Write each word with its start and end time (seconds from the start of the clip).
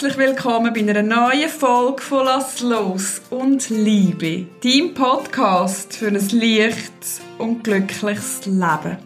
Herzlich 0.00 0.28
willkommen 0.28 0.72
bei 0.72 0.78
einer 0.78 1.02
neuen 1.02 1.48
Folge 1.48 2.00
von 2.00 2.24
Lass 2.24 2.60
los 2.60 3.20
und 3.30 3.68
Liebe, 3.68 4.46
dein 4.62 4.94
Podcast 4.94 5.96
für 5.96 6.06
ein 6.06 6.14
leichtes 6.14 7.20
und 7.36 7.64
glückliches 7.64 8.46
Leben. 8.46 8.98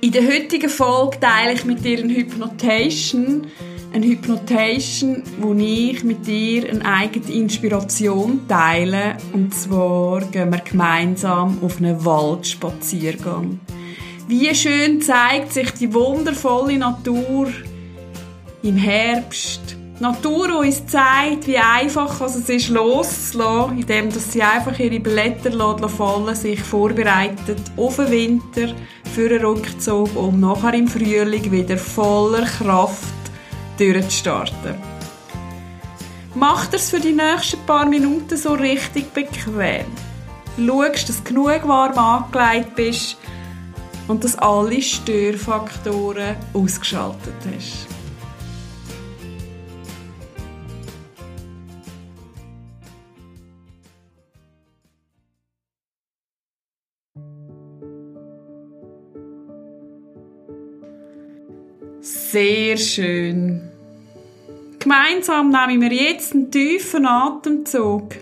In 0.00 0.12
der 0.12 0.26
heutigen 0.26 0.70
Folge 0.70 1.20
teile 1.20 1.52
ich 1.52 1.66
mit 1.66 1.84
dir 1.84 1.98
eine 1.98 2.14
Hypnotation, 2.14 3.48
eine 3.92 4.06
Hypnotation, 4.06 5.24
wo 5.40 5.52
ich 5.52 6.04
mit 6.04 6.26
dir 6.26 6.70
eine 6.70 6.82
eigene 6.82 7.30
Inspiration 7.30 8.48
teile. 8.48 9.18
Und 9.34 9.54
zwar 9.54 10.22
gehen 10.22 10.52
wir 10.52 10.60
gemeinsam 10.60 11.58
auf 11.60 11.76
einen 11.76 12.02
Waldspaziergang. 12.02 13.60
Wie 14.26 14.54
schön 14.54 15.02
zeigt 15.02 15.52
sich 15.52 15.70
die 15.72 15.92
wundervolle 15.92 16.78
Natur 16.78 17.48
im 18.62 18.76
Herbst. 18.76 19.76
Die 19.98 20.02
Natur, 20.02 20.60
uns 20.60 20.86
zeigt, 20.86 21.46
wie 21.46 21.58
einfach 21.58 22.20
es 22.22 22.36
ist, 22.36 22.68
loszulassen, 22.68 23.78
indem 23.78 24.10
sie 24.10 24.42
einfach 24.42 24.78
ihre 24.78 25.00
Blätter 25.00 25.88
fallen, 25.88 26.34
sich 26.34 26.60
vorbereitet 26.60 27.60
auf 27.76 27.96
den 27.96 28.10
Winter, 28.10 28.74
für 29.14 29.28
einen 29.28 29.44
Rückzug, 29.44 30.14
um 30.16 30.40
nachher 30.40 30.74
im 30.74 30.88
Frühling 30.88 31.50
wieder 31.50 31.76
voller 31.76 32.46
Kraft 32.46 33.12
durchzustarten. 33.78 34.76
Mach 36.34 36.66
das 36.68 36.90
für 36.90 37.00
die 37.00 37.12
nächsten 37.12 37.58
paar 37.66 37.86
Minuten 37.86 38.36
so 38.36 38.52
richtig 38.54 39.12
bequem. 39.12 39.86
Schaust, 40.56 41.08
dass 41.08 41.22
du 41.22 41.24
genug 41.24 41.66
warm 41.66 41.98
angelegt 41.98 42.76
bist 42.76 43.16
und 44.06 44.22
dass 44.22 44.38
alle 44.38 44.80
Störfaktoren 44.80 46.36
ausgeschaltet 46.54 47.34
hast. 47.54 47.99
Sehr 62.30 62.76
schön. 62.76 63.60
Gemeinsam 64.78 65.50
nehmen 65.50 65.80
wir 65.80 65.92
jetzt 65.92 66.32
einen 66.32 66.48
tiefen 66.48 67.04
Atemzug. 67.04 68.14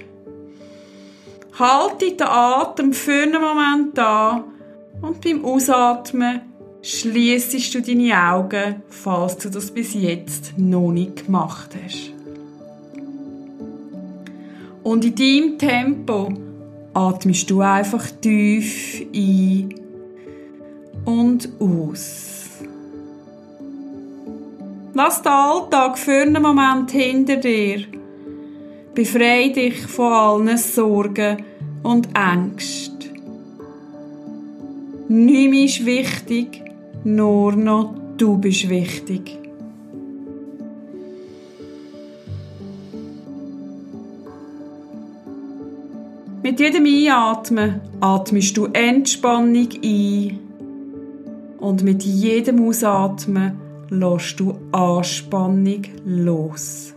Halte 1.59 2.13
den 2.13 2.27
Atem 2.27 2.95
für 2.95 3.25
einen 3.25 3.39
Moment 3.39 3.99
an 3.99 4.45
und 5.03 5.21
beim 5.21 5.45
Ausatmen 5.45 6.41
schließest 6.81 7.75
du 7.75 7.83
deine 7.83 8.19
Augen, 8.19 8.77
falls 8.89 9.37
du 9.37 9.51
das 9.51 9.71
bis 9.71 9.93
jetzt 9.93 10.57
noch 10.57 10.91
nicht 10.91 11.27
gemacht 11.27 11.77
hast. 11.85 12.11
Und 14.85 15.05
in 15.05 15.15
deinem 15.15 15.59
Tempo 15.59 16.33
atmest 16.95 17.51
du 17.51 17.61
einfach 17.61 18.07
tief 18.23 19.05
ein 19.15 19.75
und 21.05 21.51
aus. 21.61 22.38
Lass 25.01 25.23
den 25.23 25.31
Alltag 25.31 25.97
für 25.97 26.23
einen 26.23 26.43
Moment 26.43 26.91
hinter 26.91 27.37
dir. 27.37 27.85
Befrei 28.97 29.51
dich 29.51 29.87
von 29.87 30.13
allen 30.13 30.59
Sorgen 30.59 31.45
und 31.85 32.09
Ängsten. 32.19 33.13
Nimm 35.07 35.53
ist 35.53 35.87
wichtig, 35.87 36.65
nur 37.05 37.53
noch 37.53 37.95
du 38.17 38.39
bist 38.39 38.69
wichtig. 38.69 39.39
Mit 46.43 46.59
jedem 46.59 46.87
Einatmen 46.87 47.83
atmest 48.01 48.57
du 48.57 48.67
Entspannung 48.73 49.69
ein 49.81 50.39
und 51.61 51.85
mit 51.85 52.03
jedem 52.03 52.67
Ausatmen 52.67 53.68
lässt 53.91 54.41
du 54.41 54.59
Anspannung 54.73 55.83
los. 56.05 56.95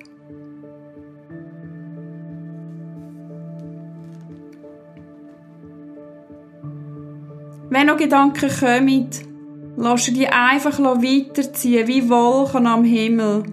Wenn 7.69 7.88
noch 7.88 7.97
Gedanken 7.97 8.50
kommen, 8.50 9.09
lass 9.78 10.06
du 10.06 10.12
die 10.12 10.28
einfach 10.28 10.78
weiterziehen, 10.79 11.88
wie 11.88 12.09
Wolken 12.09 12.68
am 12.68 12.84
Himmel 12.84 13.44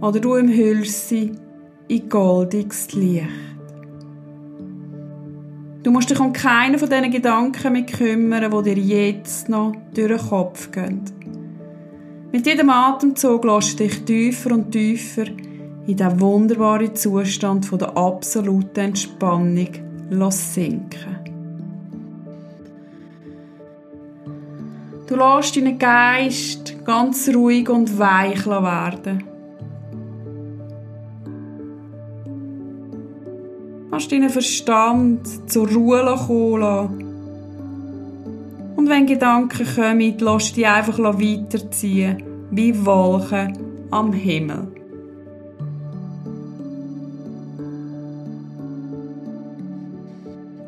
oder 0.00 0.20
du 0.20 0.34
im 0.36 0.48
Hülse 0.48 1.32
in 1.88 2.08
goldiges 2.08 2.92
Licht. 2.92 3.26
Du 5.82 5.90
musst 5.90 6.08
dich 6.08 6.20
um 6.20 6.32
keinen 6.32 6.78
von 6.78 6.88
diesen 6.88 7.10
Gedanken 7.10 7.72
mehr 7.72 7.84
kümmern, 7.84 8.50
die 8.50 8.74
dir 8.74 8.82
jetzt 8.82 9.48
noch 9.48 9.74
durch 9.94 10.08
den 10.08 10.28
Kopf 10.28 10.70
gehen. 10.70 11.02
Mit 12.34 12.46
jedem 12.46 12.68
Atemzug 12.68 13.44
lässt 13.44 13.78
du 13.78 13.84
dich 13.84 14.04
tiefer 14.04 14.50
und 14.50 14.72
tiefer 14.72 15.26
in 15.86 15.96
den 15.96 16.20
wunderbaren 16.20 16.92
Zustand 16.96 17.70
der 17.80 17.96
absoluten 17.96 18.80
Entspannung 18.80 19.68
sinken. 20.32 21.16
Du 25.06 25.14
lässt 25.14 25.56
deinen 25.56 25.78
Geist 25.78 26.84
ganz 26.84 27.28
ruhig 27.32 27.68
und 27.68 27.96
weich 28.00 28.44
werden. 28.46 29.22
Du 33.84 33.90
Lass 33.92 34.08
deinen 34.08 34.30
Verstand 34.30 35.48
zur 35.48 35.68
Ruhe 35.68 36.04
kommen 36.26 36.60
lassen. 36.60 37.03
Und 38.84 38.90
wenn 38.90 39.06
Gedanken 39.06 39.66
kommen, 39.74 40.14
lass 40.18 40.52
die 40.52 40.66
einfach 40.66 40.98
weiterziehen, 40.98 42.22
wie 42.50 42.84
Wolken 42.84 43.56
am 43.90 44.12
Himmel. 44.12 44.68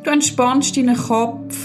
Du 0.03 0.11
entspannst 0.11 0.79
deinen 0.79 0.97
Kopf. 0.97 1.59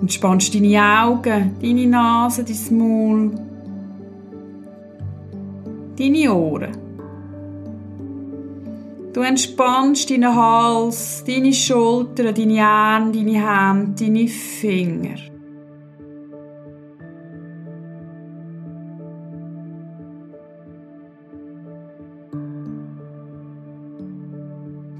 Entspannst 0.00 0.54
deine 0.54 0.82
Augen, 0.82 1.56
deine 1.60 1.86
Nase, 1.86 2.42
dein 2.42 2.78
Maul, 2.78 3.32
deine 5.98 6.34
Ohren. 6.34 6.83
Du 9.14 9.20
entspannst 9.20 10.10
deinen 10.10 10.34
Hals, 10.34 11.22
deine 11.24 11.52
Schultern, 11.52 12.34
deine 12.34 12.66
Arme, 12.66 13.12
deine 13.12 13.48
Hände, 13.48 14.04
deine 14.04 14.26
Finger. 14.26 15.14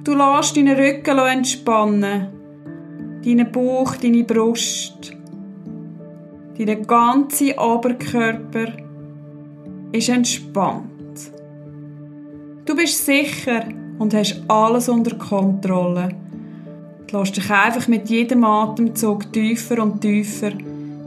Du 0.04 0.14
lässt 0.14 0.56
deinen 0.56 0.76
Rücken 0.76 1.18
entspannen, 1.18 2.28
deinen 3.24 3.50
Bauch, 3.50 3.96
deine 3.96 4.22
Brust, 4.22 5.12
dein 6.56 6.86
ganzer 6.86 7.58
Oberkörper 7.58 8.74
ist 9.90 10.08
entspannt. 10.08 11.32
Du 12.64 12.76
bist 12.76 13.04
sicher, 13.04 13.64
und 13.98 14.14
hast 14.14 14.42
alles 14.48 14.88
unter 14.88 15.16
Kontrolle. 15.16 16.10
Du 17.06 17.18
lässt 17.18 17.36
dich 17.36 17.50
einfach 17.50 17.86
mit 17.88 18.08
jedem 18.10 18.44
Atemzug 18.44 19.32
tiefer 19.32 19.82
und 19.82 20.00
tiefer 20.00 20.50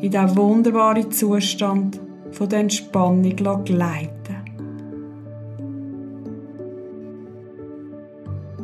in 0.02 0.12
diesen 0.12 0.36
wunderbaren 0.36 1.12
Zustand 1.12 2.00
von 2.32 2.50
der 2.50 2.60
Entspannung 2.60 3.36
gleiten. 3.66 4.18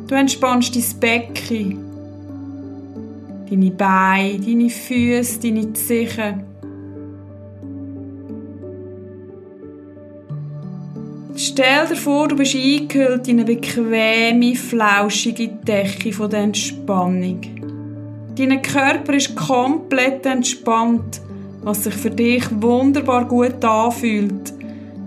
Du 0.06 0.14
entspannst 0.14 0.76
dein 0.76 1.00
Becken, 1.00 1.78
deine 3.50 3.70
Beine, 3.70 4.38
deine 4.38 4.70
Füße, 4.70 5.40
deine 5.40 5.72
Zehen, 5.72 6.53
Stell 11.56 11.86
dir 11.86 11.94
vor, 11.94 12.26
du 12.26 12.34
bist 12.34 12.56
eingehüllt 12.56 13.28
in 13.28 13.38
eine 13.38 13.44
bequeme, 13.44 14.56
flauschige 14.56 15.46
Decke 15.46 16.12
von 16.12 16.28
der 16.28 16.40
Entspannung. 16.40 17.40
Dein 18.34 18.60
Körper 18.60 19.12
ist 19.12 19.36
komplett 19.36 20.26
entspannt, 20.26 21.20
was 21.62 21.84
sich 21.84 21.94
für 21.94 22.10
dich 22.10 22.42
wunderbar 22.60 23.24
gut 23.26 23.64
anfühlt. 23.64 24.52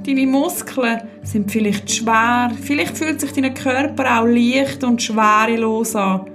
Deine 0.06 0.26
Muskeln 0.26 1.02
sind 1.22 1.52
vielleicht 1.52 1.92
schwer, 1.92 2.50
vielleicht 2.62 2.98
fühlt 2.98 3.20
sich 3.20 3.34
dein 3.34 3.54
Körper 3.54 4.22
auch 4.22 4.26
leicht 4.26 4.86
und 4.86 5.02
schwerelos 5.02 5.98
an. 5.98 6.28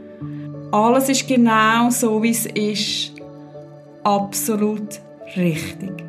Alles 0.72 1.08
ist 1.08 1.26
genau 1.26 1.88
so, 1.88 2.22
wie 2.22 2.32
es 2.32 2.44
ist. 2.44 3.12
Absolut 4.04 5.00
richtig. 5.38 6.01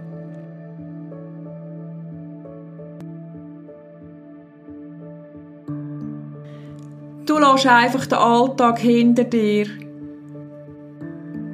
Du 7.25 7.37
lässt 7.37 7.67
einfach 7.67 8.05
den 8.05 8.17
Alltag 8.17 8.79
hinter 8.79 9.23
dir. 9.23 9.67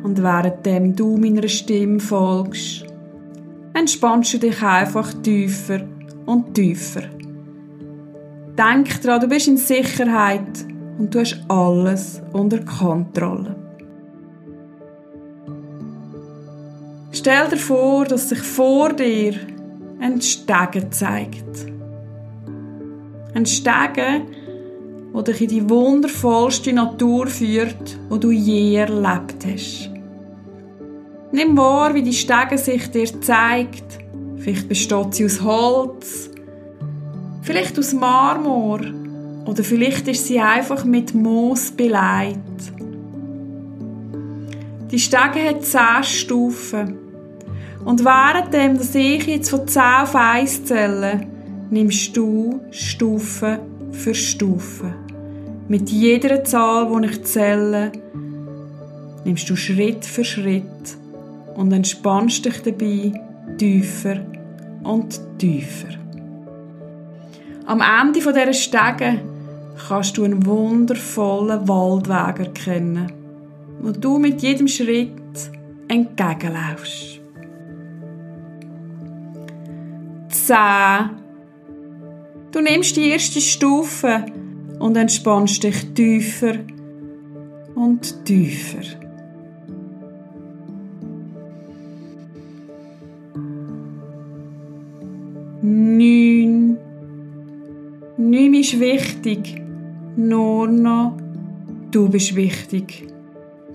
Und 0.04 0.22
währenddem 0.24 0.96
du 0.96 1.18
meiner 1.18 1.48
Stimme 1.48 2.00
folgst, 2.00 2.86
entspannst 3.74 4.34
du 4.34 4.38
dich 4.40 4.62
einfach 4.64 5.14
tiefer 5.22 5.82
und 6.26 6.54
tiefer. 6.54 7.04
Denk 8.58 9.02
daran, 9.02 9.22
du 9.22 9.28
bist 9.28 9.48
in 9.48 9.58
Sicherheit 9.58 10.66
und 10.98 11.14
du 11.14 11.20
hast 11.20 11.40
alles 11.48 12.22
unter 12.34 12.60
Kontrolle. 12.60 13.56
Stell 17.12 17.48
dir 17.50 17.58
vor, 17.58 18.06
dass 18.06 18.30
sich 18.30 18.40
vor 18.40 18.94
dir 18.94 19.34
ein 20.00 20.22
Stegen 20.22 20.92
zeigt. 20.92 21.66
Ein 23.34 23.46
Stegen, 23.46 24.28
der 25.14 25.24
dich 25.24 25.42
in 25.42 25.48
die 25.48 25.70
wundervollste 25.70 26.74
Natur 26.74 27.28
führt, 27.28 27.98
wo 28.10 28.18
du 28.18 28.32
je 28.32 28.76
erlebt 28.76 29.46
hast. 29.46 29.90
Nimm 31.32 31.58
wahr, 31.58 31.94
wie 31.94 32.04
die 32.04 32.14
Stege 32.14 32.58
sich 32.58 32.90
dir 32.90 33.22
zeigt. 33.22 34.00
Vielleicht 34.38 34.70
besteht 34.70 35.14
sie 35.14 35.26
aus 35.26 35.42
Holz, 35.42 36.30
vielleicht 37.42 37.78
aus 37.78 37.94
Marmor 37.94 38.80
oder 39.46 39.64
vielleicht 39.64 40.08
ist 40.08 40.28
sie 40.28 40.40
einfach 40.40 40.86
mit 40.86 41.14
Moos 41.14 41.72
beleidigt. 41.72 42.40
Die 44.92 45.00
Stege 45.00 45.48
hat 45.48 45.66
zehn 45.66 46.04
Stufen. 46.04 46.98
Und 47.86 48.04
währenddem, 48.04 48.78
dass 48.78 48.94
ich 48.96 49.26
jetzt 49.28 49.50
von 49.50 49.68
10 49.68 49.82
auf 50.04 50.16
1 50.16 50.66
zähle, 50.66 51.22
nimmst 51.70 52.16
du 52.18 52.60
Stufe 52.72 53.60
für 53.92 54.14
Stufe. 54.14 54.94
Mit 55.70 55.92
jeder 55.92 56.44
Zahl, 56.44 56.90
die 57.00 57.10
ich 57.10 57.24
zähle, 57.26 57.92
nimmst 59.24 59.48
du 59.48 59.56
Schritt 59.56 60.04
für 60.04 60.24
Schritt 60.24 60.98
und 61.56 61.72
entspannst 61.72 62.44
dich 62.44 62.64
dabei 62.64 63.12
tiefer 63.56 64.26
und 64.84 65.22
tiefer. 65.38 65.90
Am 67.68 67.82
Ende 67.82 68.20
dieser 68.20 68.52
Stege 68.52 69.22
kannst 69.88 70.18
du 70.18 70.24
einen 70.24 70.44
wundervollen 70.44 71.68
Waldweg 71.68 72.48
erkennen, 72.48 73.12
wo 73.80 73.92
du 73.92 74.18
mit 74.18 74.42
jedem 74.42 74.68
Schritt 74.68 75.12
entgegenlaufst. 75.88 77.22
10. 80.30 80.58
Du 82.52 82.60
nimmst 82.60 82.98
die 82.98 83.10
erste 83.10 83.40
Stufe 83.40 84.26
und 84.80 84.98
entspannst 84.98 85.64
dich 85.64 85.94
tiefer 85.94 86.56
und 87.76 88.26
tiefer. 88.26 88.82
Neun. 95.62 96.78
Neun 98.18 98.54
ist 98.54 98.80
wichtig. 98.80 99.62
Nur 100.16 100.68
noch 100.68 101.18
du 101.92 102.10
bist 102.10 102.36
wichtig. 102.36 103.08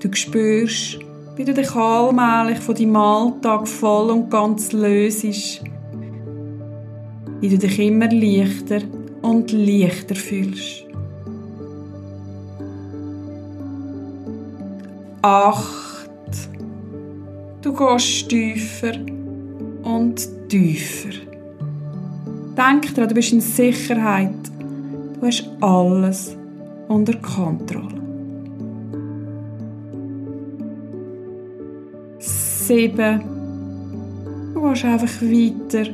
Du 0.00 0.12
spürst, 0.12 0.98
wie 1.36 1.44
du 1.44 1.54
dich 1.54 1.70
allmählich 1.74 2.58
von 2.58 2.74
deinem 2.74 2.96
Alltag 2.96 3.68
voll 3.68 4.10
und 4.10 4.30
ganz 4.30 4.72
löst 4.72 5.62
wie 7.40 7.48
du 7.50 7.58
dich 7.58 7.78
immer 7.78 8.10
leichter 8.10 8.80
und 9.20 9.52
leichter 9.52 10.14
fühlst. 10.14 10.86
Acht. 15.24 16.10
Du 17.62 17.72
gehst 17.72 18.28
tiefer 18.28 18.92
und 19.82 20.28
tiefer. 20.50 21.14
Denk 22.54 22.94
daran, 22.94 23.08
du 23.08 23.14
bist 23.14 23.32
in 23.32 23.40
Sicherheit. 23.40 24.34
Du 25.18 25.26
hast 25.26 25.48
alles 25.62 26.36
unter 26.88 27.14
Kontrolle. 27.20 28.02
Sieben. 32.18 33.22
Du 34.52 34.60
gehst 34.60 34.84
einfach 34.84 35.22
weiter 35.22 35.90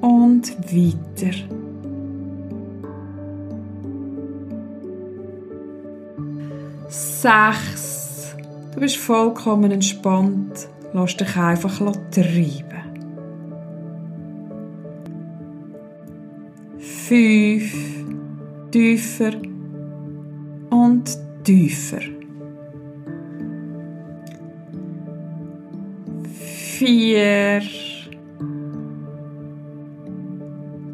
und 0.00 0.56
weiter. 0.72 1.34
Sechs. 6.88 7.97
Du 8.78 8.82
bist 8.82 8.98
vollkommen 8.98 9.72
entspannt. 9.72 10.68
Lass 10.92 11.16
dich 11.16 11.36
einfach 11.36 11.80
treiben. 12.12 12.62
Fünf. 16.78 17.74
Tiefer 18.70 19.32
und 20.70 21.10
tiefer. 21.42 22.02
Vier. 26.76 27.62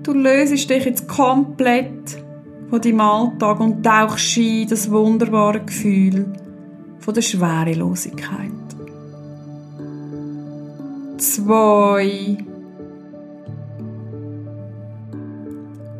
Du 0.04 0.12
löst 0.14 0.70
dich 0.70 0.84
jetzt 0.86 1.06
komplett 1.06 2.16
von 2.70 2.80
deinem 2.80 3.00
Alltag 3.00 3.60
und 3.60 3.82
tauchst 3.82 4.38
in 4.38 4.68
das 4.68 4.90
wunderbare 4.90 5.60
Gefühl 5.60 6.32
von 7.04 7.12
der 7.12 7.20
Schwerelosigkeit. 7.20 8.50
Zwei. 11.18 12.38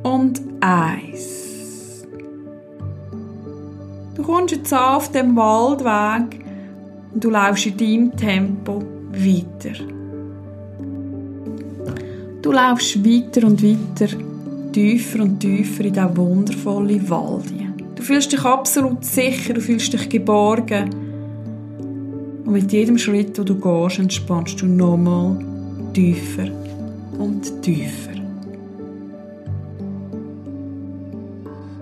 Und 0.03 0.41
eins. 0.61 2.07
Du 4.15 4.23
kommst 4.23 4.55
jetzt 4.55 4.73
auf 4.73 5.13
dem 5.13 5.37
Waldweg 5.37 6.43
und 7.13 7.23
du 7.23 7.29
laufst 7.29 7.67
in 7.67 7.77
deinem 7.77 8.17
Tempo 8.17 8.83
weiter. 9.13 9.85
Du 12.41 12.51
laufst 12.51 13.05
weiter 13.05 13.47
und 13.47 13.63
weiter, 13.63 14.17
tiefer 14.73 15.23
und 15.23 15.39
tiefer 15.39 15.85
in 15.85 15.93
diesen 15.93 16.17
wundervollen 16.17 17.11
Wald. 17.11 17.64
Du 18.05 18.09
fühlst 18.09 18.33
dich 18.33 18.45
absolut 18.45 19.03
sicher, 19.03 19.55
du 19.55 19.63
fühlst 19.63 19.95
dich 19.95 20.11
geborgen. 20.11 20.91
Und 22.45 22.53
mit 22.53 22.71
jedem 22.71 22.99
Schritt, 22.99 23.39
wo 23.39 23.45
du 23.45 23.55
gehst, 23.55 23.99
entspannst 23.99 24.61
du 24.61 24.67
nochmal 24.67 25.39
tiefer 25.95 26.51
und 27.19 27.63
tiefer. 27.63 28.11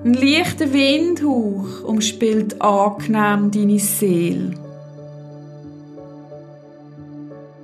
Ein 0.05 0.15
leichter 0.15 0.73
Windhauch 0.73 1.83
umspielt 1.83 2.63
angenehm 2.63 3.51
deine 3.51 3.81
Seele. 3.81 4.55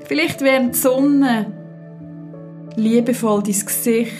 Vielleicht 0.00 0.40
während 0.40 0.74
die 0.74 0.78
Sonne 0.80 1.46
liebevoll 2.74 3.40
dein 3.44 3.52
Gesicht. 3.52 4.12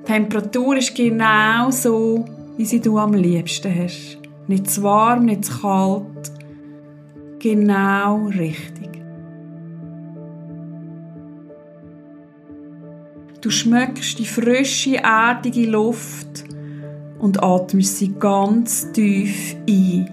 Die 0.00 0.04
Temperatur 0.04 0.78
ist 0.78 0.96
genau 0.96 1.70
so, 1.70 2.24
wie 2.56 2.64
sie 2.64 2.80
du 2.80 2.98
am 2.98 3.14
liebsten 3.14 3.74
hast. 3.74 4.18
Nicht 4.48 4.70
zu 4.70 4.82
warm, 4.82 5.26
nicht 5.26 5.44
zu 5.44 5.60
kalt. 5.60 6.32
Genau 7.38 8.26
richtig. 8.26 8.90
Du 13.40 13.50
schmeckst 13.50 14.18
die 14.18 14.24
frische, 14.24 14.98
erdige 14.98 15.66
Luft 15.66 16.44
und 17.18 17.42
atmest 17.42 17.98
sie 17.98 18.14
ganz 18.18 18.92
tief 18.92 19.56
ein. 19.68 20.08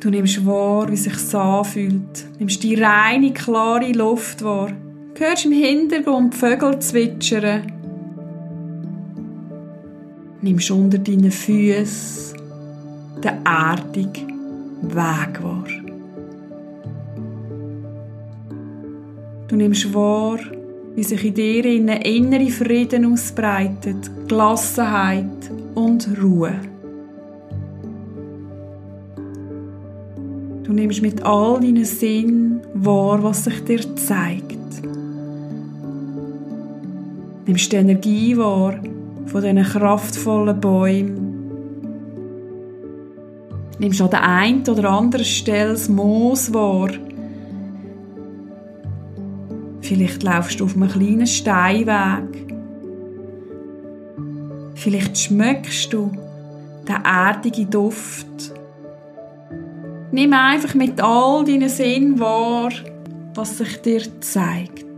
Du 0.00 0.08
nimmst 0.08 0.44
wahr, 0.46 0.90
wie 0.90 0.96
sich 0.96 1.14
es 1.14 1.34
anfühlt. 1.34 2.26
Nimmst 2.38 2.62
die 2.62 2.74
reine, 2.74 3.32
klare 3.32 3.92
Luft 3.92 4.42
wahr. 4.42 4.72
Du 5.14 5.20
hörst 5.20 5.44
im 5.44 5.52
Hintergrund 5.52 6.34
Vögel 6.34 6.78
zwitschern. 6.78 7.79
Nimmst 10.42 10.70
unter 10.70 10.98
deinen 10.98 11.30
Füßen 11.30 12.38
den 13.22 13.44
erdigen 13.44 14.30
Weg 14.82 15.42
wahr. 15.42 15.66
Du 19.48 19.56
nimmst 19.56 19.92
wahr, 19.92 20.38
wie 20.94 21.02
sich 21.02 21.24
in 21.24 21.34
dir 21.34 21.64
ein 21.64 21.88
innere 21.88 22.48
Frieden 22.48 23.12
ausbreitet, 23.12 24.10
Gelassenheit 24.28 25.50
und 25.74 26.08
Ruhe. 26.22 26.54
Du 30.62 30.72
nimmst 30.72 31.02
mit 31.02 31.22
all 31.22 31.60
deinen 31.60 31.84
Sinnen 31.84 32.60
wahr, 32.74 33.22
was 33.22 33.44
sich 33.44 33.62
dir 33.64 33.80
zeigt. 33.96 34.56
Nimmst 37.44 37.72
die 37.72 37.76
Energie 37.76 38.36
wahr 38.36 38.80
von 39.30 39.42
diesen 39.42 39.62
kraftvollen 39.62 40.60
Bäumen. 40.60 41.40
Nimmst 43.78 44.02
an 44.02 44.10
der 44.10 44.22
einen 44.22 44.68
oder 44.68 44.90
anderen 44.90 45.24
Stelle 45.24 45.70
das 45.70 45.88
Moos 45.88 46.52
wahr. 46.52 46.90
Vielleicht 49.80 50.22
laufst 50.22 50.60
du 50.60 50.64
auf 50.64 50.76
einem 50.76 50.88
kleinen 50.88 51.26
Steinweg. 51.26 52.54
Vielleicht 54.74 55.16
schmeckst 55.16 55.92
du 55.92 56.10
den 56.88 57.04
erdigen 57.04 57.70
Duft. 57.70 58.26
Nimm 60.10 60.32
einfach 60.32 60.74
mit 60.74 61.00
all 61.00 61.44
deinen 61.44 61.68
Sinnen 61.68 62.18
wahr, 62.18 62.70
was 63.34 63.58
sich 63.58 63.80
dir 63.80 64.02
zeigt. 64.20 64.89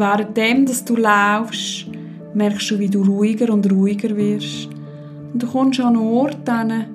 Und 0.00 0.06
währenddem, 0.06 0.64
dass 0.64 0.82
du 0.82 0.96
laufst, 0.96 1.84
merkst 2.32 2.70
du, 2.70 2.78
wie 2.78 2.88
du 2.88 3.02
ruhiger 3.02 3.52
und 3.52 3.70
ruhiger 3.70 4.16
wirst. 4.16 4.70
Und 5.34 5.42
du 5.42 5.46
kommst 5.46 5.78
an 5.78 5.88
einen 5.88 6.06
Ort 6.06 6.48
hin, 6.48 6.86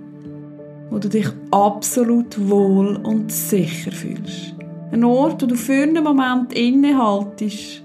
wo 0.90 0.98
du 0.98 1.08
dich 1.08 1.28
absolut 1.52 2.50
wohl 2.50 2.96
und 2.96 3.32
sicher 3.32 3.92
fühlst. 3.92 4.56
Ein 4.92 5.04
Ort, 5.04 5.44
wo 5.44 5.46
du 5.46 5.54
für 5.54 5.84
einen 5.84 6.04
Moment 6.04 6.52
innehaltest. 6.54 7.84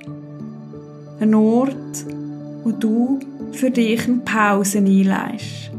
Ein 1.20 1.34
Ort, 1.34 2.06
wo 2.64 2.70
du 2.70 3.18
für 3.52 3.70
dich 3.70 4.02
eine 4.08 4.20
Pause 4.24 4.78
einleist. 4.78 5.70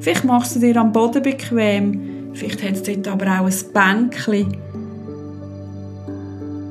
Vielleicht 0.00 0.24
machst 0.24 0.56
du 0.56 0.60
dir 0.60 0.78
am 0.78 0.92
Boden 0.92 1.22
bequem, 1.22 2.30
vielleicht 2.32 2.62
hat 2.62 2.72
es 2.72 2.82
dort 2.84 3.06
aber 3.06 3.26
auch 3.38 3.46
ein 3.46 4.08
Bänkchen. 4.08 4.56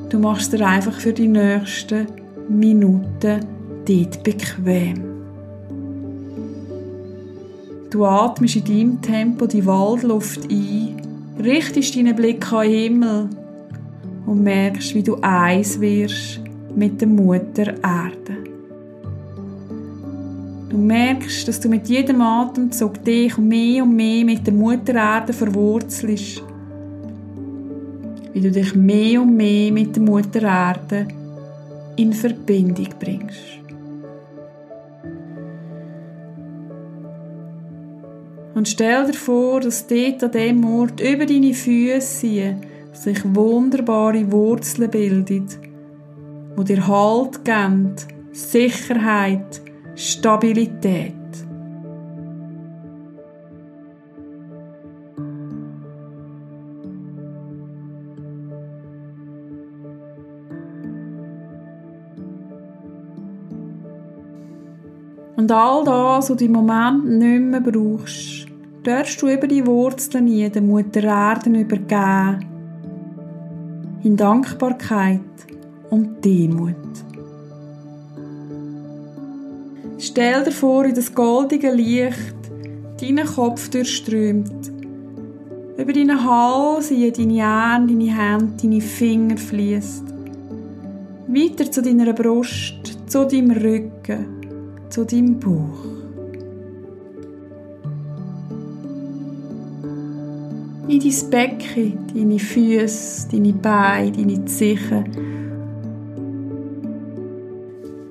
Du 0.09 0.19
machst 0.19 0.53
dir 0.53 0.65
einfach 0.65 0.93
für 0.93 1.11
die 1.11 1.27
nächsten 1.27 2.07
Minuten 2.47 3.39
dort 3.85 4.23
bequem. 4.23 5.03
Du 7.89 8.05
atmest 8.05 8.55
in 8.55 8.63
deinem 8.63 9.01
Tempo 9.01 9.47
die 9.47 9.65
Waldluft 9.65 10.49
ein, 10.49 11.01
richtest 11.43 11.95
deinen 11.95 12.15
Blick 12.15 12.51
an 12.53 12.63
den 12.63 12.71
Himmel 12.71 13.29
und 14.25 14.43
merkst, 14.43 14.95
wie 14.95 15.03
du 15.03 15.17
eins 15.21 15.79
wirst 15.79 16.39
mit 16.73 17.01
der 17.01 17.07
Mutter 17.07 17.73
Erde. 17.83 18.37
Du 20.69 20.77
merkst, 20.77 21.47
dass 21.47 21.59
du 21.59 21.69
mit 21.69 21.87
jedem 21.87 22.21
Atemzug 22.21 23.03
dich 23.03 23.37
mehr 23.37 23.83
und 23.83 23.95
mehr 23.95 24.23
mit 24.23 24.45
der 24.45 24.53
Mutter 24.53 24.95
Erde 24.95 25.33
verwurzelst. 25.33 26.43
Wie 28.37 28.41
du 28.41 28.51
dich 28.51 28.75
mehr 28.75 29.23
und 29.23 29.35
mehr 29.35 29.71
mit 29.71 29.95
der 29.95 30.03
Mutter 30.03 30.43
Erde 30.43 31.07
in 31.95 32.13
Verbindung 32.13 32.89
bringst. 32.99 33.63
Und 38.53 38.67
stell 38.67 39.07
dir 39.07 39.13
vor, 39.15 39.61
dass 39.61 39.87
dort 39.87 40.23
an 40.23 40.31
dem 40.33 40.63
Ort 40.65 41.01
über 41.01 41.25
deine 41.25 41.51
Füße 41.55 42.55
sich 42.93 43.35
wunderbare 43.35 44.31
Wurzeln 44.31 44.91
bildet, 44.91 45.57
wo 46.55 46.61
dir 46.61 46.85
Halt 46.87 47.43
geben, 47.43 47.95
Sicherheit, 48.33 49.63
Stabilität. 49.95 51.16
Und 65.37 65.51
all 65.51 65.83
das, 65.83 66.31
was 66.31 66.37
du 66.37 66.45
im 66.45 66.51
Moment 66.53 67.05
nicht 67.05 67.41
mehr 67.41 67.61
brauchst, 67.61 68.47
darfst 68.83 69.21
du 69.21 69.27
über 69.27 69.45
die 69.45 69.65
Wurzeln 69.65 70.25
nie 70.25 70.49
der 70.49 70.63
Mutter 70.63 71.03
Erde 71.03 71.51
übergeben. 71.51 72.43
In 74.03 74.17
Dankbarkeit 74.17 75.21
und 75.91 76.25
Demut. 76.25 76.73
Stell 79.99 80.43
dir 80.43 80.51
vor, 80.51 80.85
wie 80.85 80.93
das 80.93 81.13
goldige 81.13 81.71
Licht 81.71 82.35
deinen 82.99 83.27
Kopf 83.27 83.69
durchströmt, 83.69 84.71
über 85.77 85.93
deinen 85.93 86.23
Hals, 86.25 86.89
in 86.89 87.13
deine 87.13 87.45
Arme, 87.45 87.87
deine 87.87 88.17
Hände, 88.17 88.53
deine 88.59 88.81
Finger 88.81 89.37
fließt, 89.37 90.03
weiter 91.27 91.71
zu 91.71 91.83
deiner 91.83 92.13
Brust, 92.13 92.97
zu 93.05 93.27
deinem 93.27 93.51
Rücken, 93.51 94.36
zu 94.89 95.05
deinem 95.05 95.39
Bauch. 95.39 95.97
in 100.87 100.99
dein 101.01 101.29
Becken, 101.29 101.97
deine 102.13 102.39
Füße, 102.39 103.27
deine 103.31 103.53
Beine, 103.53 104.11
deine 104.11 104.45
Zehen. 104.45 105.05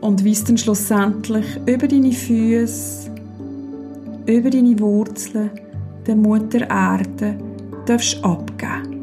Und 0.00 0.22
wie 0.22 0.32
es 0.32 0.44
dann 0.44 0.58
schlussendlich 0.58 1.46
über 1.66 1.88
deine 1.88 2.12
Füße, 2.12 3.10
über 4.26 4.50
deine 4.50 4.78
Wurzeln, 4.78 5.50
der 6.06 6.16
Mutter 6.16 6.68
Erde, 6.68 7.38
darfst 7.86 8.22
abgeben. 8.22 8.94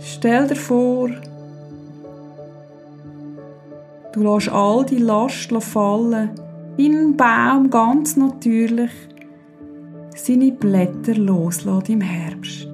Stell 0.00 0.48
dir 0.48 0.56
vor, 0.56 1.08
du 4.14 4.22
lässt 4.22 4.48
all 4.48 4.84
die 4.84 4.98
Last 4.98 5.52
fallen, 5.52 6.30
wie 6.76 6.88
ein 6.88 7.16
Baum 7.16 7.68
ganz 7.68 8.16
natürlich, 8.16 8.90
seine 10.14 10.52
Blätter 10.52 11.14
loslässt 11.14 11.88
im 11.88 12.00
Herbst. 12.00 12.68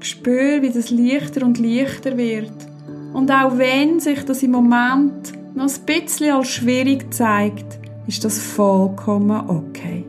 Spür, 0.00 0.62
wie 0.62 0.70
das 0.70 0.90
leichter 0.90 1.44
und 1.44 1.58
leichter 1.58 2.16
wird. 2.16 2.71
Und 3.22 3.30
auch 3.30 3.56
wenn 3.56 4.00
sich 4.00 4.24
das 4.24 4.42
im 4.42 4.50
Moment 4.50 5.32
noch 5.54 5.68
ein 5.68 5.86
bisschen 5.86 6.32
als 6.32 6.48
schwierig 6.48 7.14
zeigt, 7.14 7.78
ist 8.08 8.24
das 8.24 8.36
vollkommen 8.36 9.48
okay. 9.48 10.04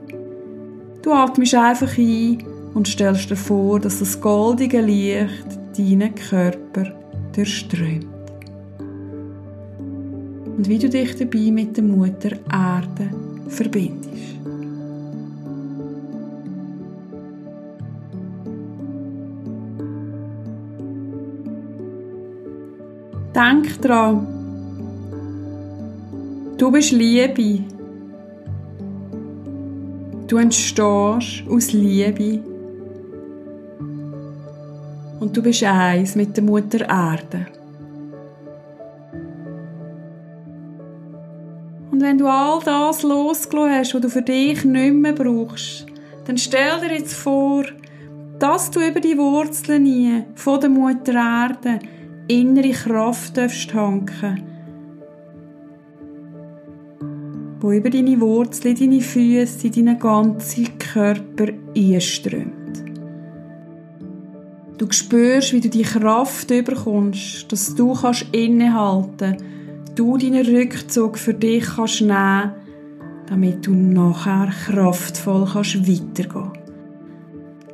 Du 1.04 1.14
atmest 1.14 1.54
einfach 1.54 1.96
ein 1.96 2.44
und 2.74 2.88
stellst 2.88 3.30
dir 3.30 3.36
vor, 3.36 3.80
dass 3.80 4.00
das 4.00 4.20
goldige 4.20 4.82
Licht 4.82 5.46
deinen 5.78 6.16
Körper 6.16 6.92
durchströmt. 7.36 8.08
Und 10.58 10.68
wie 10.68 10.80
du 10.80 10.90
dich 10.90 11.16
dabei 11.16 11.52
mit 11.52 11.78
der 11.78 11.84
Mutter 11.84 12.32
Erde 12.52 13.12
verbindest. 13.48 14.43
Denk 23.36 23.82
dran, 23.82 24.28
du 26.58 26.72
bist 26.72 26.92
Liebe 26.92 27.64
Du 30.34 30.38
entstehst 30.38 30.80
aus 31.48 31.74
Liebe 31.74 32.40
und 35.20 35.38
du 35.38 35.44
bist 35.44 35.64
eins 35.64 36.16
mit 36.16 36.36
der 36.36 36.44
Mutter 36.44 36.82
Erde. 36.90 37.46
Und 41.92 42.02
wenn 42.02 42.18
du 42.18 42.26
all 42.26 42.62
das 42.64 43.04
losgelassen 43.04 43.76
hast, 43.76 43.94
was 43.94 44.02
du 44.02 44.10
für 44.10 44.22
dich 44.24 44.66
nicht 44.66 44.94
mehr 44.96 45.14
brauchst, 45.14 45.86
dann 46.26 46.38
stell 46.38 46.80
dir 46.82 46.96
jetzt 46.96 47.14
vor, 47.14 47.66
dass 48.40 48.72
du 48.72 48.80
über 48.80 49.02
die 49.02 49.18
Wurzeln 49.18 50.26
von 50.34 50.60
der 50.60 50.70
Mutter 50.70 51.14
Erde 51.14 51.80
innere 52.28 52.72
Kraft 52.72 53.36
tanken 53.70 54.54
wo 57.64 57.72
über 57.72 57.90
deine 57.90 58.20
Wurzeln, 58.20 58.76
deine 58.76 59.00
Füße, 59.00 59.70
deinen 59.70 59.98
ganzen 59.98 60.78
Körper 60.78 61.48
einströmt. 61.74 62.84
Du 64.78 64.92
spürst, 64.92 65.54
wie 65.54 65.62
du 65.62 65.70
die 65.70 65.84
Kraft 65.84 66.52
überkommst, 66.52 67.50
dass 67.50 67.74
du 67.74 67.94
kannst 67.94 68.26
innehalten, 68.34 69.38
du 69.96 70.18
deinen 70.18 70.46
Rückzug 70.46 71.18
für 71.18 71.34
dich 71.34 71.64
kannst 71.78 72.02
nehmen, 72.02 72.52
damit 73.30 73.66
du 73.66 73.72
nachher 73.72 74.52
kraftvoll 74.66 75.48
kannst 75.54 75.88
weitergehen. 75.88 76.52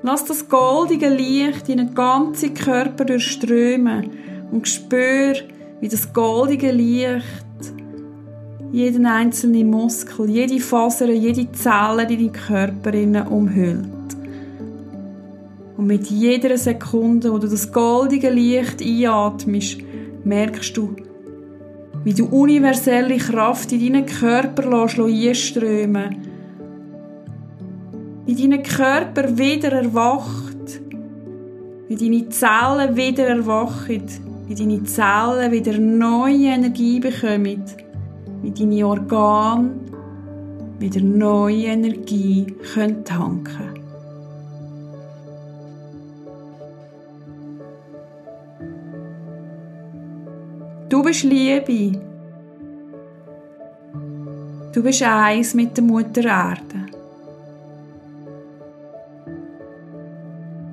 Lass 0.03 0.23
das 0.23 0.47
goldige 0.47 1.09
Licht 1.09 1.67
deinen 1.67 1.95
ganzen 1.95 2.53
Körper 2.53 3.05
durchströmen 3.05 4.28
und 4.51 4.67
spür, 4.67 5.33
wie 5.81 5.87
das 5.87 6.11
goldige 6.13 6.71
Licht 6.71 7.25
jeden 8.71 9.05
einzelnen 9.05 9.69
Muskel, 9.69 10.29
jede 10.29 10.59
Faser, 10.59 11.09
jede 11.09 11.51
Zelle 11.51 12.03
in 12.03 12.09
deinem 12.09 12.31
Körper 12.31 13.31
umhüllt. 13.31 13.87
Und 15.77 15.87
mit 15.87 16.07
jeder 16.07 16.57
Sekunde, 16.57 17.31
wo 17.31 17.37
du 17.37 17.47
das 17.47 17.71
goldige 17.71 18.29
Licht 18.29 18.81
einatmest, 18.81 19.77
merkst 20.23 20.75
du, 20.75 20.95
wie 22.03 22.13
du 22.13 22.25
universelle 22.25 23.17
Kraft 23.17 23.71
in 23.71 23.79
deinen 23.79 24.05
Körper 24.05 24.71
einströmen. 24.83 26.17
Wie 28.25 28.35
dein 28.35 28.61
Körper 28.61 29.37
wieder 29.37 29.71
erwacht, 29.71 30.81
wie 31.87 31.95
deine 31.95 32.29
Zellen 32.29 32.95
wieder 32.95 33.27
erwachen, 33.27 34.03
wie 34.49 34.55
deine 34.55 34.83
Zellen 34.83 35.51
wieder 35.51 35.77
neue 35.77 36.47
Energie 36.47 36.99
bekommen, 36.99 37.63
wie 38.41 38.49
deine 38.49 38.87
Organe 38.87 39.69
wieder 40.79 41.01
neue 41.01 41.65
Energie 41.65 42.47
können 42.73 43.05
tanken 43.05 43.75
Du 50.89 51.03
bist 51.03 51.23
Liebe. 51.23 51.99
Du 54.73 54.81
bist 54.81 55.03
eins 55.03 55.53
mit 55.53 55.77
der 55.77 55.83
Mutter 55.83 56.23
Erde. 56.23 56.88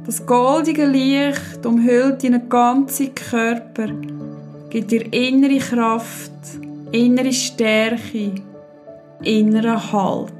Das 0.06 0.25
goldige 0.25 0.86
Licht 0.86 1.66
umhüllt 1.66 2.22
deinen 2.22 2.48
ganzen 2.48 3.12
Körper, 3.12 3.88
gibt 4.70 4.92
dir 4.92 5.12
innere 5.12 5.58
Kraft, 5.58 6.30
innere 6.92 7.32
Stärke, 7.32 8.30
inneren 9.25 9.92
Halt. 9.92 10.32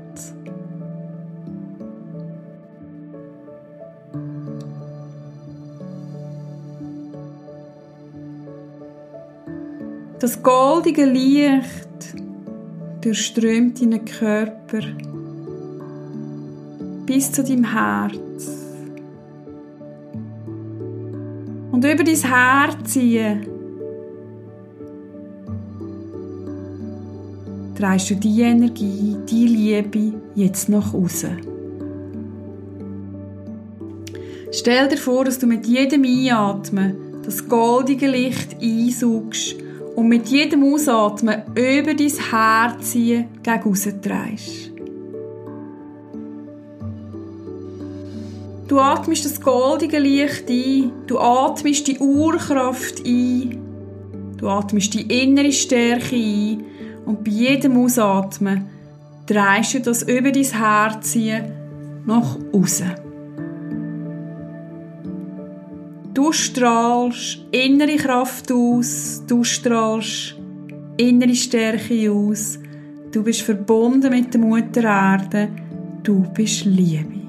Das 10.21 10.41
goldige 10.45 11.07
Licht 11.07 12.15
durchströmt 13.01 13.81
deinen 13.81 14.05
Körper 14.05 14.81
bis 17.05 17.33
zu 17.33 17.43
deinem 17.43 17.65
Herz. 17.65 18.66
Über 21.93 22.05
dein 22.05 22.17
Herz 22.17 22.93
ziehen 22.93 23.47
drehst 27.77 28.11
du 28.11 28.15
die 28.15 28.41
Energie, 28.41 29.17
die 29.29 29.47
Liebe 29.47 30.15
jetzt 30.35 30.69
nach 30.69 30.95
außen. 30.95 31.41
Stell 34.51 34.89
dir 34.89 34.97
vor, 34.97 35.25
dass 35.25 35.39
du 35.39 35.47
mit 35.47 35.67
jedem 35.67 36.05
Einatmen 36.05 37.23
das 37.25 37.47
goldige 37.47 38.07
Licht 38.07 38.57
einsaugst 38.63 39.57
und 39.95 40.09
mit 40.09 40.29
jedem 40.29 40.63
Ausatmen 40.65 41.43
über 41.55 41.95
dein 41.95 42.13
Herz 42.31 42.93
gegen 42.93 43.63
aussen 43.65 44.01
drehst. 44.01 44.76
Du 48.77 48.83
atmest 48.83 49.25
das 49.25 49.41
goldige 49.41 49.99
Licht 49.99 50.51
ein, 50.51 50.93
du 51.07 51.19
atmest 51.19 51.89
die 51.89 51.99
Urkraft 51.99 53.07
ein, 53.07 53.59
du 54.37 54.51
atmest 54.51 54.93
die 54.93 55.23
innere 55.23 55.51
Stärke 55.51 56.15
ein 56.15 56.63
und 57.07 57.25
bei 57.25 57.31
jedem 57.31 57.79
Ausatmen 57.79 58.67
drehst 59.25 59.73
du 59.73 59.81
das 59.81 60.03
über 60.03 60.31
dein 60.31 60.45
Herz 60.45 61.17
nach 62.05 62.37
außen. 62.53 62.95
Du 66.13 66.31
strahlst 66.33 67.47
innere 67.53 67.97
Kraft 67.97 68.53
aus, 68.53 69.23
du 69.27 69.43
strahlst 69.43 70.37
innere 70.99 71.35
Stärke 71.35 72.13
aus, 72.13 72.59
du 73.11 73.23
bist 73.23 73.41
verbunden 73.41 74.11
mit 74.11 74.35
der 74.35 74.41
Mutter 74.43 74.85
Erde, 74.85 75.49
du 76.03 76.27
bist 76.35 76.67
Liebe. 76.67 77.26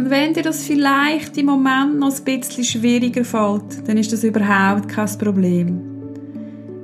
Und 0.00 0.08
wenn 0.08 0.32
dir 0.32 0.42
das 0.42 0.62
vielleicht 0.62 1.36
im 1.36 1.44
Moment 1.44 1.98
noch 1.98 2.10
ein 2.10 2.24
bisschen 2.24 2.64
schwieriger 2.64 3.22
fällt, 3.22 3.86
dann 3.86 3.98
ist 3.98 4.10
das 4.10 4.24
überhaupt 4.24 4.88
kein 4.88 5.18
Problem. 5.18 5.78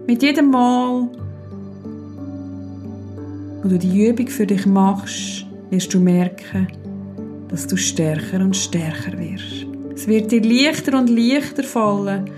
Mit 0.06 0.22
jedem 0.22 0.50
Mal, 0.50 1.08
wo 3.62 3.68
du 3.70 3.78
die 3.78 4.06
Übung 4.06 4.28
für 4.28 4.46
dich 4.46 4.66
machst, 4.66 5.46
wirst 5.70 5.94
du 5.94 5.98
merken, 5.98 6.68
dass 7.48 7.66
du 7.66 7.78
stärker 7.78 8.40
und 8.40 8.54
stärker 8.54 9.18
wirst. 9.18 9.66
Es 9.94 10.06
wird 10.06 10.30
dir 10.30 10.42
leichter 10.42 10.98
und 10.98 11.08
leichter 11.08 11.62
fallen 11.62 12.30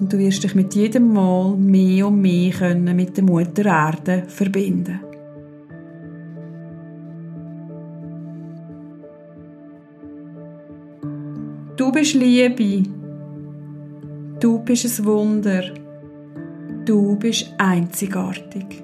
und 0.00 0.12
du 0.12 0.18
wirst 0.18 0.42
dich 0.42 0.56
mit 0.56 0.74
jedem 0.74 1.12
Mal 1.12 1.54
mehr 1.56 2.08
und 2.08 2.20
mehr 2.20 2.50
können 2.50 2.96
mit 2.96 3.16
der 3.16 3.22
Mutter 3.22 3.66
Erde 3.66 4.24
verbinden. 4.26 4.98
Bist 11.94 12.14
Liebe. 12.14 12.82
Du 14.40 14.58
bist 14.58 14.84
ein 14.84 15.04
Wunder. 15.04 15.62
Du 16.84 17.16
bist 17.16 17.54
einzigartig. 17.56 18.82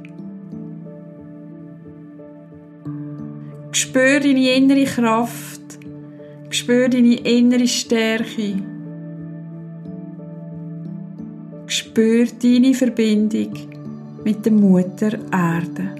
Spür 3.72 4.20
deine 4.20 4.54
innere 4.54 4.84
Kraft. 4.84 5.60
Spür 6.50 6.88
deine 6.88 7.16
innere 7.16 7.66
Stärke. 7.66 8.62
Spür 11.66 12.26
deine 12.40 12.74
Verbindung 12.74 13.52
mit 14.24 14.44
der 14.46 14.52
Mutter 14.52 15.18
Erde. 15.32 15.99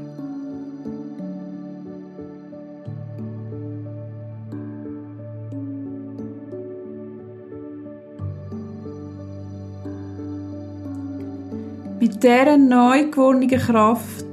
Mit 12.23 12.31
dieser 12.31 12.59
neu 12.59 13.07
gewonnenen 13.07 13.49
Kraft 13.49 14.27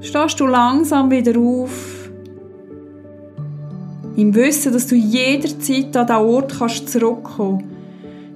stehst 0.00 0.40
du 0.40 0.46
langsam 0.46 1.10
wieder 1.10 1.38
auf. 1.38 2.08
Im 4.16 4.34
Wissen, 4.34 4.72
dass 4.72 4.86
du 4.86 4.94
jederzeit 4.94 5.94
an 5.94 6.06
diesen 6.06 6.22
Ort 6.22 6.58
kannst 6.58 6.88
zurückkommen. 6.88 7.64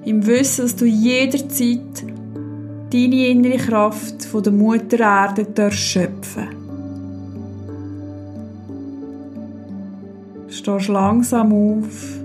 Im 0.05 0.27
Wissen, 0.27 0.65
dass 0.65 0.75
du 0.75 0.85
jederzeit 0.85 2.03
deine 2.93 3.27
innere 3.27 3.57
Kraft 3.57 4.23
von 4.25 4.43
der 4.43 4.53
Mutter 4.53 4.99
Erde 4.99 5.71
schöpfen. 5.71 6.47
Stehst 10.47 10.89
langsam 10.89 11.53
auf, 11.53 12.19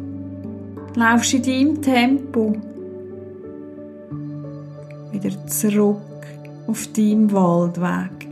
laufst 0.94 1.32
in 1.32 1.42
deinem 1.42 1.80
Tempo 1.80 2.56
wieder 5.32 5.46
zurück 5.46 6.00
auf 6.66 6.86
deinem 6.88 7.32
Waldweg. 7.32 8.28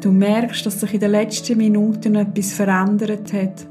Du 0.00 0.10
merkst, 0.10 0.64
dass 0.64 0.80
sich 0.80 0.94
in 0.94 1.00
den 1.00 1.10
letzten 1.10 1.58
Minuten 1.58 2.14
etwas 2.14 2.52
verändert 2.52 3.32
hat. 3.32 3.66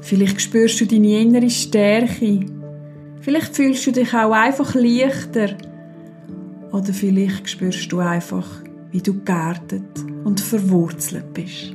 Vielleicht 0.00 0.40
spürst 0.40 0.80
du 0.80 0.86
deine 0.86 1.20
innere 1.20 1.50
Stärke. 1.50 2.40
Vielleicht 3.20 3.56
fühlst 3.56 3.86
du 3.86 3.92
dich 3.92 4.14
auch 4.14 4.32
einfach 4.32 4.74
leichter. 4.74 5.56
Oder 6.70 6.92
vielleicht 6.92 7.48
spürst 7.48 7.90
du 7.90 8.00
einfach, 8.00 8.46
wie 8.90 9.00
du 9.00 9.14
geerdet 9.24 10.04
und 10.24 10.40
verwurzelt 10.40 11.32
bist. 11.32 11.74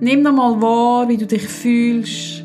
Nimm 0.00 0.22
nochmal 0.22 0.60
wahr, 0.60 1.08
wie 1.08 1.16
du 1.16 1.26
dich 1.26 1.46
fühlst 1.46 2.44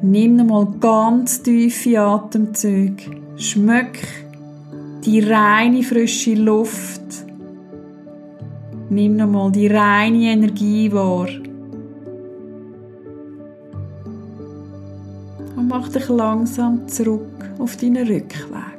Nimm 0.00 0.36
nochmal 0.36 0.68
ganz 0.78 1.42
tiefe 1.42 1.98
Atemzüge. 2.00 3.10
Schmöck 3.36 3.98
die 5.04 5.20
reine 5.20 5.82
frische 5.82 6.34
Luft. 6.34 7.02
Nimm 8.90 9.16
nochmal 9.16 9.50
die 9.50 9.66
reine 9.66 10.32
Energie 10.32 10.92
wahr. 10.92 11.28
Und 15.56 15.68
mach 15.68 15.88
dich 15.88 16.08
langsam 16.08 16.86
zurück 16.86 17.50
auf 17.58 17.76
deinen 17.76 18.06
Rückweg. 18.06 18.78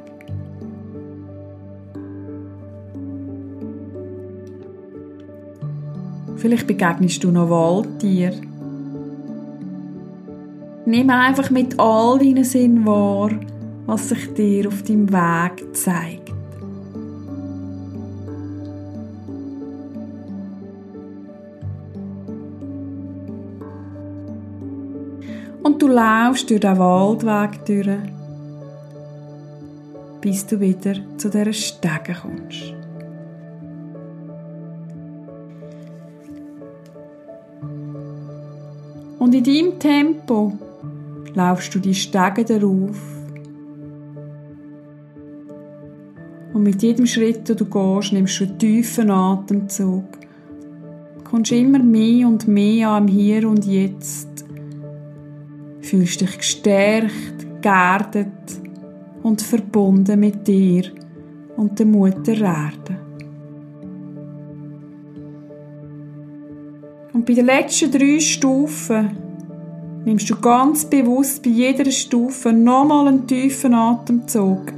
Vielleicht 6.36 6.66
begegnest 6.66 7.22
du 7.22 7.30
noch 7.30 7.50
Waldtier. 7.50 8.32
Nimm 10.90 11.08
einfach 11.08 11.50
mit 11.50 11.78
all 11.78 12.18
deinen 12.18 12.42
Sinnen 12.42 12.84
wahr, 12.84 13.30
was 13.86 14.08
sich 14.08 14.34
dir 14.34 14.66
auf 14.66 14.82
deinem 14.82 15.08
Weg 15.08 15.76
zeigt. 15.76 16.32
Und 25.62 25.80
du 25.80 25.86
laufst 25.86 26.50
durch 26.50 26.58
den 26.58 26.76
Waldweg 26.76 27.64
durch, 27.66 28.10
bis 30.20 30.44
du 30.44 30.58
wieder 30.58 30.94
zu 31.18 31.30
dieser 31.30 31.52
Stege 31.52 32.16
kommst. 32.20 32.74
Und 39.20 39.32
in 39.36 39.44
deinem 39.44 39.78
Tempo 39.78 40.58
laufst 41.34 41.74
du 41.74 41.78
die 41.78 41.94
Stege 41.94 42.44
darauf. 42.44 43.00
Und 46.52 46.62
mit 46.62 46.82
jedem 46.82 47.06
Schritt, 47.06 47.48
den 47.48 47.56
du 47.56 47.64
gehst, 47.64 48.12
nimmst 48.12 48.40
du 48.40 48.44
einen 48.44 48.58
tiefen 48.58 49.10
Atemzug. 49.10 50.04
Du 51.18 51.24
kommst 51.24 51.52
immer 51.52 51.78
mehr 51.78 52.26
und 52.26 52.48
mehr 52.48 52.90
an 52.90 53.06
Hier 53.06 53.48
und 53.48 53.64
Jetzt. 53.64 54.44
Fühlst 55.80 56.20
dich 56.20 56.38
gestärkt, 56.38 57.62
geerdet 57.62 58.26
und 59.22 59.40
verbunden 59.40 60.18
mit 60.18 60.46
dir 60.46 60.84
und 61.56 61.78
der 61.78 61.86
Mutter 61.86 62.32
Erde. 62.32 62.98
Und 67.12 67.26
bei 67.26 67.34
den 67.34 67.46
letzten 67.46 67.90
drei 67.90 68.18
Stufen 68.18 69.29
nimmst 70.04 70.30
du 70.30 70.36
ganz 70.36 70.84
bewusst 70.84 71.42
bei 71.42 71.50
jeder 71.50 71.90
Stufe 71.90 72.52
nochmal 72.52 73.08
einen 73.08 73.26
tiefen 73.26 73.74
Atemzug. 73.74 74.72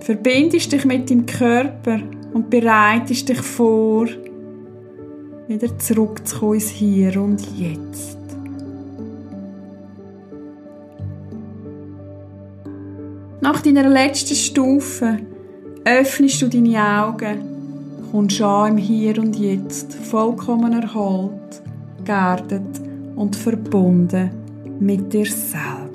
Verbindest 0.00 0.72
dich 0.72 0.84
mit 0.84 1.10
dem 1.10 1.26
Körper 1.26 2.00
und 2.32 2.48
bereitest 2.48 3.28
dich 3.28 3.40
vor, 3.40 4.06
wieder 5.48 5.78
zurückzukommen 5.78 6.54
ins 6.54 6.68
Hier 6.68 7.20
und 7.20 7.42
Jetzt. 7.58 8.16
Nach 13.40 13.60
deiner 13.62 13.88
letzten 13.88 14.34
Stufe 14.34 15.18
öffnest 15.84 16.42
du 16.42 16.48
deine 16.48 16.82
Augen 16.82 17.56
kommst 18.10 18.40
an 18.40 18.72
im 18.72 18.76
Hier 18.78 19.18
und 19.18 19.36
Jetzt, 19.36 19.94
vollkommen 19.94 20.72
erholt, 20.72 21.62
geerdet 22.06 22.80
und 23.16 23.36
verbunden 23.36 24.30
mit 24.80 25.12
dir 25.12 25.26
selbst. 25.26 25.85